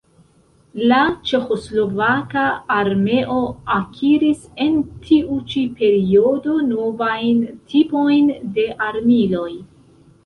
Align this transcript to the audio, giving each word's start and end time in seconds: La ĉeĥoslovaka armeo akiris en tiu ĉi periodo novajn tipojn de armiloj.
La 0.91 0.99
ĉeĥoslovaka 1.31 2.45
armeo 2.77 3.35
akiris 3.75 4.41
en 4.65 4.81
tiu 5.05 5.39
ĉi 5.53 5.63
periodo 5.83 6.59
novajn 6.73 7.45
tipojn 7.75 8.33
de 8.59 8.69
armiloj. 8.91 9.51